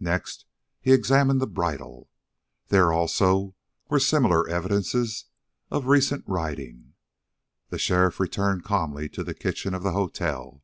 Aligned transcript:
Next 0.00 0.44
he 0.82 0.92
examined 0.92 1.40
the 1.40 1.46
bridle. 1.46 2.10
There, 2.68 2.92
also, 2.92 3.54
were 3.88 3.98
similar 3.98 4.46
evidences 4.46 5.24
of 5.70 5.86
recent 5.86 6.22
riding. 6.26 6.92
The 7.70 7.78
sheriff 7.78 8.20
returned 8.20 8.64
calmly 8.64 9.08
to 9.08 9.24
the 9.24 9.32
kitchen 9.32 9.72
of 9.72 9.82
the 9.82 9.92
hotel. 9.92 10.62